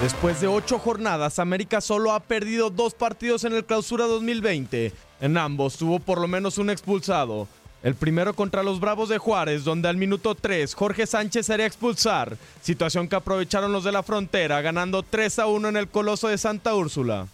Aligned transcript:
Después 0.00 0.40
de 0.40 0.46
ocho 0.46 0.78
jornadas, 0.78 1.38
América 1.38 1.82
solo 1.82 2.12
ha 2.12 2.20
perdido 2.20 2.70
dos 2.70 2.94
partidos 2.94 3.44
en 3.44 3.52
el 3.52 3.66
Clausura 3.66 4.06
2020. 4.06 4.94
En 5.20 5.36
ambos 5.36 5.76
tuvo 5.76 5.98
por 6.00 6.18
lo 6.18 6.26
menos 6.26 6.56
un 6.56 6.70
expulsado. 6.70 7.46
El 7.82 7.94
primero 7.94 8.32
contra 8.32 8.62
los 8.62 8.80
Bravos 8.80 9.10
de 9.10 9.18
Juárez, 9.18 9.62
donde 9.62 9.90
al 9.90 9.98
minuto 9.98 10.34
3 10.34 10.74
Jorge 10.74 11.06
Sánchez 11.06 11.44
sería 11.44 11.66
expulsar, 11.66 12.38
situación 12.62 13.08
que 13.08 13.16
aprovecharon 13.16 13.72
los 13.72 13.84
de 13.84 13.92
la 13.92 14.02
frontera, 14.02 14.62
ganando 14.62 15.02
3 15.02 15.40
a 15.40 15.46
1 15.46 15.68
en 15.68 15.76
el 15.76 15.88
Coloso 15.88 16.28
de 16.28 16.38
Santa 16.38 16.74
Úrsula. 16.74 17.26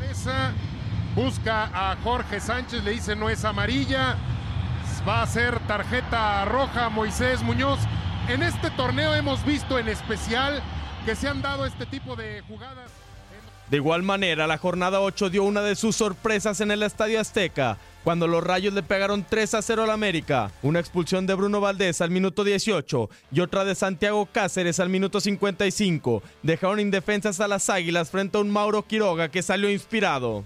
Regresa, 0.00 0.54
busca 1.14 1.70
a 1.72 1.96
Jorge 2.02 2.40
Sánchez, 2.40 2.82
le 2.82 2.90
dice 2.90 3.14
no 3.14 3.30
es 3.30 3.44
amarilla, 3.44 4.16
va 5.08 5.22
a 5.22 5.26
ser 5.28 5.56
tarjeta 5.68 6.44
roja 6.46 6.88
Moisés 6.88 7.42
Muñoz. 7.42 7.78
En 8.28 8.42
este 8.42 8.70
torneo 8.70 9.14
hemos 9.14 9.44
visto 9.44 9.78
en 9.78 9.88
especial 9.88 10.60
que 11.04 11.16
se 11.16 11.28
han 11.28 11.42
dado 11.42 11.66
este 11.66 11.86
tipo 11.86 12.14
de 12.16 12.42
jugadas. 12.42 12.90
De 13.70 13.78
igual 13.78 14.02
manera, 14.02 14.46
la 14.46 14.58
jornada 14.58 15.00
8 15.00 15.30
dio 15.30 15.44
una 15.44 15.62
de 15.62 15.76
sus 15.76 15.96
sorpresas 15.96 16.60
en 16.60 16.70
el 16.70 16.82
Estadio 16.82 17.18
Azteca, 17.18 17.78
cuando 18.04 18.26
los 18.26 18.44
Rayos 18.44 18.74
le 18.74 18.82
pegaron 18.82 19.24
3 19.28 19.54
a 19.54 19.62
0 19.62 19.84
al 19.84 19.90
América. 19.90 20.52
Una 20.62 20.78
expulsión 20.78 21.26
de 21.26 21.34
Bruno 21.34 21.60
Valdés 21.60 22.00
al 22.02 22.10
minuto 22.10 22.44
18 22.44 23.08
y 23.32 23.40
otra 23.40 23.64
de 23.64 23.74
Santiago 23.74 24.28
Cáceres 24.30 24.78
al 24.78 24.90
minuto 24.90 25.20
55. 25.20 26.22
Dejaron 26.42 26.80
indefensas 26.80 27.40
a 27.40 27.48
las 27.48 27.70
Águilas 27.70 28.10
frente 28.10 28.36
a 28.36 28.42
un 28.42 28.50
Mauro 28.50 28.82
Quiroga 28.82 29.30
que 29.30 29.42
salió 29.42 29.70
inspirado. 29.70 30.44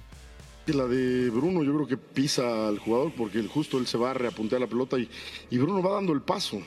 La 0.66 0.84
de 0.86 1.30
Bruno 1.30 1.64
yo 1.64 1.74
creo 1.74 1.86
que 1.86 1.96
pisa 1.96 2.68
al 2.68 2.78
jugador 2.78 3.12
porque 3.16 3.42
justo 3.42 3.78
él 3.78 3.86
se 3.86 3.98
va 3.98 4.12
a 4.12 4.14
reapuntear 4.14 4.60
la 4.60 4.66
pelota 4.66 4.98
y, 4.98 5.08
y 5.50 5.58
Bruno 5.58 5.82
va 5.82 5.94
dando 5.94 6.12
el 6.12 6.22
paso 6.22 6.60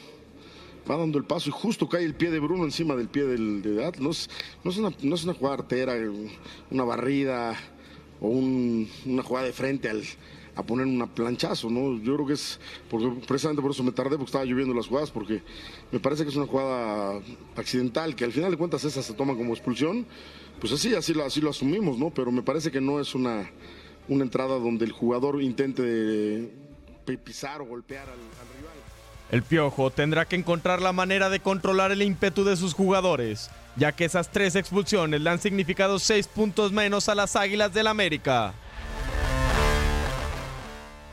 va 0.89 0.97
dando 0.97 1.17
el 1.17 1.23
paso 1.23 1.49
y 1.49 1.51
justo 1.51 1.87
cae 1.87 2.03
el 2.03 2.15
pie 2.15 2.31
de 2.31 2.39
Bruno 2.39 2.63
encima 2.63 2.95
del 2.95 3.07
pie 3.07 3.25
del, 3.25 3.61
de 3.61 3.85
Atlas. 3.85 4.29
No 4.63 4.71
es, 4.71 4.77
una, 4.77 4.91
no 5.01 5.15
es 5.15 5.23
una 5.23 5.33
jugada 5.33 5.55
artera, 5.55 5.95
una 6.69 6.83
barrida 6.83 7.55
o 8.21 8.27
una 8.27 9.23
jugada 9.23 9.45
de 9.45 9.53
frente 9.53 9.89
al, 9.89 10.03
a 10.55 10.63
poner 10.63 10.85
un 10.85 11.07
planchazo, 11.07 11.69
¿no? 11.69 11.97
Yo 12.03 12.15
creo 12.15 12.27
que 12.27 12.33
es, 12.33 12.59
porque 12.89 13.07
precisamente 13.25 13.61
por 13.61 13.71
eso 13.71 13.83
me 13.83 13.91
tardé, 13.91 14.11
porque 14.11 14.25
estaba 14.25 14.45
lloviendo 14.45 14.73
las 14.73 14.87
jugadas, 14.87 15.09
porque 15.09 15.41
me 15.91 15.99
parece 15.99 16.23
que 16.23 16.29
es 16.29 16.35
una 16.35 16.47
jugada 16.47 17.21
accidental, 17.55 18.15
que 18.15 18.25
al 18.25 18.33
final 18.33 18.51
de 18.51 18.57
cuentas 18.57 18.83
esa 18.83 19.01
se 19.01 19.13
toma 19.13 19.35
como 19.35 19.53
expulsión, 19.53 20.05
pues 20.59 20.73
así, 20.73 20.93
así 20.93 21.13
lo, 21.13 21.23
así 21.23 21.39
lo 21.39 21.49
asumimos, 21.49 21.97
¿no? 21.97 22.09
Pero 22.09 22.31
me 22.31 22.41
parece 22.41 22.71
que 22.71 22.81
no 22.81 22.99
es 22.99 23.15
una, 23.15 23.49
una 24.09 24.23
entrada 24.23 24.59
donde 24.59 24.85
el 24.85 24.91
jugador 24.91 25.41
intente 25.41 26.51
pisar 27.23 27.61
o 27.61 27.65
golpear 27.65 28.07
al 28.07 28.17
rival. 28.57 28.78
El 29.31 29.43
Piojo 29.43 29.91
tendrá 29.91 30.25
que 30.25 30.35
encontrar 30.35 30.81
la 30.81 30.91
manera 30.91 31.29
de 31.29 31.39
controlar 31.39 31.91
el 31.91 32.01
ímpetu 32.01 32.43
de 32.43 32.57
sus 32.57 32.73
jugadores, 32.73 33.51
ya 33.75 33.91
que 33.91 34.05
esas 34.05 34.31
tres 34.31 34.55
expulsiones 34.55 35.21
le 35.21 35.29
han 35.29 35.39
significado 35.39 35.99
seis 35.99 36.27
puntos 36.27 36.71
menos 36.71 37.09
a 37.09 37.15
las 37.15 37.35
Águilas 37.35 37.71
del 37.71 37.87
América. 37.87 38.53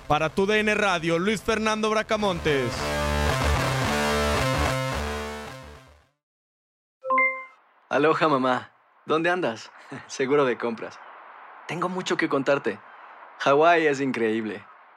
Para 0.09 0.31
tu 0.31 0.47
DN 0.47 0.75
Radio, 0.75 1.19
Luis 1.19 1.43
Fernando 1.43 1.91
Bracamontes. 1.91 2.71
Aloha 7.91 8.28
mamá, 8.28 8.72
¿dónde 9.04 9.28
andas? 9.28 9.71
Seguro 10.06 10.47
de 10.47 10.56
compras. 10.56 10.98
Tengo 11.69 11.88
mucho 11.91 12.16
que 12.16 12.31
contarte. 12.31 12.78
Hawái 13.41 13.87
es 13.87 14.00
increíble. 14.00 14.65